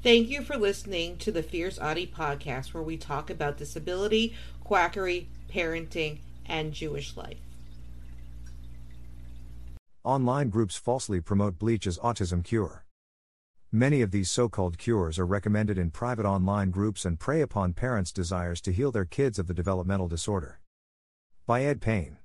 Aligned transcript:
Thank 0.00 0.28
you 0.28 0.42
for 0.42 0.56
listening 0.56 1.16
to 1.18 1.32
the 1.32 1.42
Fierce 1.42 1.76
Autie 1.76 2.06
podcast, 2.06 2.72
where 2.72 2.84
we 2.84 2.96
talk 2.96 3.30
about 3.30 3.56
disability, 3.56 4.32
quackery, 4.62 5.28
parenting, 5.52 6.20
and 6.46 6.72
Jewish 6.72 7.16
life. 7.16 7.38
Online 10.04 10.50
groups 10.50 10.76
falsely 10.76 11.20
promote 11.20 11.58
bleach 11.58 11.84
as 11.84 11.98
autism 11.98 12.44
cure. 12.44 12.84
Many 13.72 14.00
of 14.00 14.12
these 14.12 14.30
so 14.30 14.48
called 14.48 14.78
cures 14.78 15.18
are 15.18 15.26
recommended 15.26 15.76
in 15.78 15.90
private 15.90 16.24
online 16.24 16.70
groups 16.70 17.04
and 17.04 17.18
prey 17.18 17.40
upon 17.40 17.72
parents' 17.72 18.12
desires 18.12 18.60
to 18.62 18.72
heal 18.72 18.92
their 18.92 19.04
kids 19.04 19.36
of 19.36 19.48
the 19.48 19.52
developmental 19.52 20.06
disorder. 20.06 20.60
By 21.44 21.64
Ed 21.64 21.80
Payne. 21.80 22.18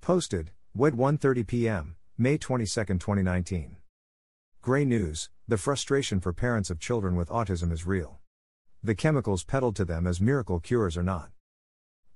Posted, 0.00 0.50
WED 0.74 0.94
1:30 0.94 1.46
p.m., 1.46 1.96
May 2.18 2.38
22, 2.38 2.66
2019. 2.66 3.76
Gray 4.68 4.84
News: 4.84 5.30
The 5.48 5.56
frustration 5.56 6.20
for 6.20 6.34
parents 6.34 6.68
of 6.68 6.78
children 6.78 7.16
with 7.16 7.30
autism 7.30 7.72
is 7.72 7.86
real. 7.86 8.18
The 8.82 8.94
chemicals 8.94 9.42
peddled 9.42 9.74
to 9.76 9.84
them 9.86 10.06
as 10.06 10.20
miracle 10.20 10.60
cures 10.60 10.94
are 10.98 11.02
not. 11.02 11.30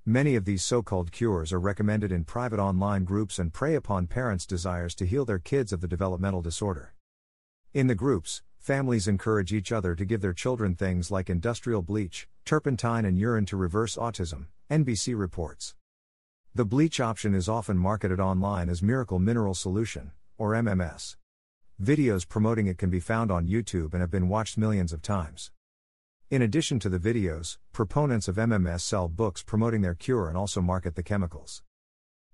Many 0.05 0.35
of 0.35 0.45
these 0.45 0.63
so 0.63 0.83
called 0.83 1.11
cures 1.11 1.51
are 1.51 1.59
recommended 1.59 2.11
in 2.11 2.25
private 2.25 2.59
online 2.59 3.05
groups 3.05 3.39
and 3.39 3.51
prey 3.51 3.73
upon 3.73 4.05
parents' 4.05 4.45
desires 4.45 4.93
to 4.97 5.07
heal 5.07 5.25
their 5.25 5.39
kids 5.39 5.73
of 5.73 5.81
the 5.81 5.87
developmental 5.87 6.43
disorder. 6.43 6.93
In 7.73 7.87
the 7.87 7.95
groups, 7.95 8.43
families 8.59 9.07
encourage 9.07 9.51
each 9.51 9.71
other 9.71 9.95
to 9.95 10.05
give 10.05 10.21
their 10.21 10.31
children 10.31 10.75
things 10.75 11.09
like 11.09 11.31
industrial 11.31 11.81
bleach, 11.81 12.27
turpentine, 12.45 13.03
and 13.03 13.17
urine 13.17 13.47
to 13.47 13.57
reverse 13.57 13.95
autism, 13.95 14.45
NBC 14.69 15.17
reports. 15.17 15.73
The 16.53 16.65
bleach 16.65 16.99
option 16.99 17.33
is 17.33 17.49
often 17.49 17.79
marketed 17.79 18.19
online 18.19 18.69
as 18.69 18.83
Miracle 18.83 19.17
Mineral 19.17 19.55
Solution, 19.55 20.11
or 20.37 20.51
MMS. 20.51 21.15
Videos 21.81 22.27
promoting 22.27 22.67
it 22.67 22.77
can 22.77 22.91
be 22.91 22.99
found 22.99 23.31
on 23.31 23.47
YouTube 23.47 23.93
and 23.93 24.01
have 24.01 24.11
been 24.11 24.29
watched 24.29 24.57
millions 24.57 24.93
of 24.93 25.01
times. 25.01 25.51
In 26.29 26.41
addition 26.41 26.79
to 26.79 26.89
the 26.89 26.99
videos, 26.99 27.57
proponents 27.71 28.27
of 28.27 28.35
MMS 28.35 28.81
sell 28.81 29.07
books 29.07 29.41
promoting 29.41 29.81
their 29.81 29.95
cure 29.95 30.27
and 30.27 30.37
also 30.37 30.61
market 30.61 30.95
the 30.95 31.03
chemicals. 31.03 31.63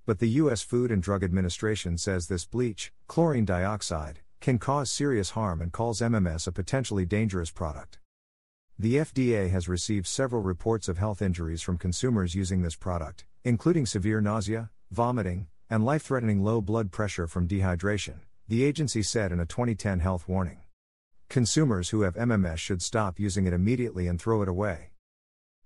But 0.05 0.19
the 0.19 0.29
U.S. 0.41 0.61
Food 0.61 0.91
and 0.91 1.01
Drug 1.01 1.23
Administration 1.23 1.97
says 1.97 2.27
this 2.27 2.45
bleach, 2.45 2.91
chlorine 3.07 3.45
dioxide, 3.45 4.19
can 4.41 4.59
cause 4.59 4.91
serious 4.91 5.31
harm 5.31 5.61
and 5.61 5.71
calls 5.71 6.01
MMS 6.01 6.47
a 6.47 6.51
potentially 6.51 7.05
dangerous 7.05 7.49
product. 7.49 7.99
The 8.77 8.95
FDA 8.95 9.49
has 9.51 9.67
received 9.69 10.07
several 10.07 10.41
reports 10.41 10.89
of 10.89 10.97
health 10.97 11.21
injuries 11.21 11.61
from 11.61 11.77
consumers 11.77 12.35
using 12.35 12.61
this 12.61 12.75
product, 12.75 13.25
including 13.43 13.85
severe 13.85 14.19
nausea, 14.19 14.69
vomiting, 14.91 15.47
and 15.69 15.85
life 15.85 16.03
threatening 16.03 16.43
low 16.43 16.61
blood 16.61 16.91
pressure 16.91 17.27
from 17.27 17.47
dehydration, 17.47 18.19
the 18.49 18.63
agency 18.63 19.03
said 19.03 19.31
in 19.31 19.39
a 19.39 19.45
2010 19.45 19.99
health 19.99 20.27
warning. 20.27 20.57
Consumers 21.29 21.89
who 21.89 22.01
have 22.01 22.15
MMS 22.15 22.57
should 22.57 22.81
stop 22.81 23.19
using 23.19 23.45
it 23.45 23.53
immediately 23.53 24.07
and 24.07 24.19
throw 24.19 24.41
it 24.41 24.47
away. 24.47 24.89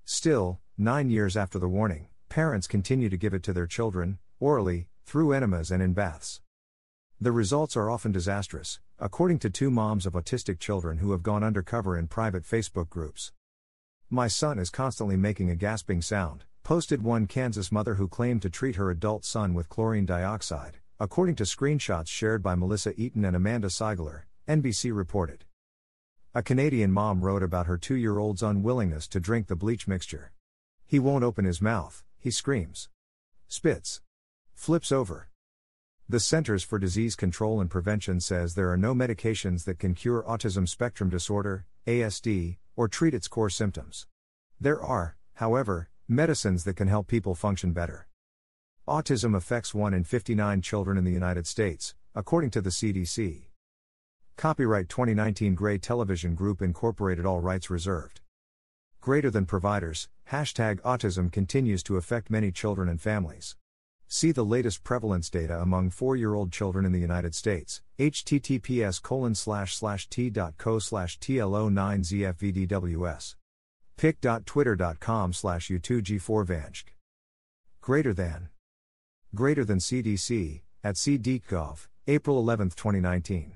Still, 0.04 0.60
nine 0.78 1.10
years 1.10 1.38
after 1.38 1.58
the 1.58 1.70
warning, 1.70 2.10
parents 2.28 2.68
continue 2.68 3.08
to 3.08 3.16
give 3.16 3.34
it 3.34 3.42
to 3.44 3.54
their 3.54 3.68
children, 3.68 4.20
orally, 4.38 4.90
through 5.06 5.32
enemas 5.32 5.72
and 5.72 5.82
in 5.82 5.94
baths. 5.94 6.42
The 7.22 7.32
results 7.32 7.78
are 7.78 7.90
often 7.90 8.12
disastrous, 8.12 8.82
according 9.00 9.40
to 9.40 9.50
two 9.50 9.72
moms 9.72 10.06
of 10.06 10.12
autistic 10.12 10.60
children 10.60 10.98
who 10.98 11.14
have 11.14 11.24
gone 11.24 11.42
undercover 11.42 11.98
in 11.98 12.08
private 12.08 12.44
Facebook 12.44 12.90
groups. 12.90 13.32
My 14.10 14.28
son 14.28 14.60
is 14.60 14.70
constantly 14.70 15.16
making 15.16 15.50
a 15.50 15.56
gasping 15.56 16.02
sound, 16.02 16.44
posted 16.64 17.02
one 17.02 17.28
Kansas 17.28 17.72
mother 17.72 17.96
who 17.96 18.10
claimed 18.10 18.42
to 18.42 18.50
treat 18.50 18.76
her 18.76 18.92
adult 18.92 19.24
son 19.24 19.54
with 19.54 19.70
chlorine 19.70 20.06
dioxide, 20.06 20.80
according 21.04 21.36
to 21.36 21.44
screenshots 21.44 22.08
shared 22.08 22.42
by 22.42 22.56
Melissa 22.56 22.94
Eaton 22.96 23.26
and 23.26 23.36
Amanda 23.36 23.68
Siegler, 23.68 24.22
NBC 24.48 24.96
reported. 24.96 25.44
A 26.34 26.42
Canadian 26.42 26.94
mom 26.94 27.20
wrote 27.20 27.44
about 27.44 27.68
her 27.68 27.78
two 27.78 27.96
year 27.96 28.20
old's 28.20 28.42
unwillingness 28.42 29.10
to 29.10 29.20
drink 29.20 29.48
the 29.48 29.56
bleach 29.58 29.86
mixture. 29.86 30.32
He 30.86 31.00
won't 31.00 31.26
open 31.26 31.44
his 31.44 31.62
mouth, 31.62 32.06
he 32.18 32.32
screams. 32.32 32.88
Spits. 33.50 34.00
Flips 34.54 34.94
over. 34.94 35.28
The 36.08 36.22
Centers 36.22 36.64
for 36.64 36.80
Disease 36.80 37.18
Control 37.18 37.60
and 37.60 37.70
Prevention 37.70 38.22
says 38.22 38.56
there 38.56 38.72
are 38.72 38.78
no 38.78 38.94
medications 38.94 39.66
that 39.66 39.80
can 39.80 39.96
cure 39.96 40.24
autism 40.24 40.70
spectrum 40.70 41.10
disorder, 41.10 41.66
ASD, 41.86 42.60
or 42.78 42.88
treat 42.88 43.14
its 43.14 43.28
core 43.28 43.50
symptoms. 43.50 44.08
There 44.58 44.82
are, 44.82 45.18
however, 45.34 45.90
medicines 46.08 46.64
that 46.64 46.78
can 46.78 46.88
help 46.88 47.08
people 47.08 47.36
function 47.36 47.74
better. 47.74 48.08
Autism 48.88 49.34
affects 49.34 49.74
1 49.74 49.94
in 49.94 50.04
59 50.04 50.62
children 50.62 50.98
in 50.98 51.06
the 51.06 51.12
United 51.12 51.48
States, 51.48 51.96
according 52.14 52.50
to 52.50 52.60
the 52.60 52.70
CDC. 52.70 53.44
Copyright 54.36 54.90
2019 54.90 55.56
Gray 55.56 55.78
Television 55.78 56.36
Group 56.36 56.62
Incorporated 56.62 57.26
All 57.26 57.40
rights 57.40 57.70
reserved. 57.70 58.20
Greater 59.00 59.32
than 59.32 59.46
providers, 59.46 60.10
hashtag 60.30 60.82
autism 60.82 61.32
continues 61.32 61.82
to 61.84 61.96
affect 61.96 62.30
many 62.30 62.52
children 62.52 62.90
and 62.90 63.00
families. 63.00 63.56
See 64.10 64.34
the 64.34 64.44
latest 64.44 64.84
prevalence 64.84 65.30
data 65.30 65.62
among 65.62 65.92
4-year-old 65.92 66.52
children 66.52 66.86
in 66.86 66.92
the 66.92 67.00
United 67.00 67.34
States. 67.36 67.82
https 67.98 69.02
colon 69.02 69.34
slash 69.34 69.78
slash 69.78 70.10
t.co 70.10 70.80
slash 70.80 71.18
tlo9zfvdws. 71.20 73.36
pic.twitter.com 73.96 75.32
slash 75.32 75.70
u2g4vanchk. 75.70 76.84
Greater 77.80 78.14
than. 78.14 78.50
Greater 79.36 79.66
than 79.66 79.80
CDC, 79.80 80.62
at 80.84 80.94
cdcgov, 80.94 81.88
April 82.08 82.38
11, 82.38 82.70
2019. 82.70 83.54